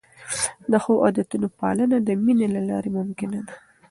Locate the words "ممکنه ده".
2.97-3.55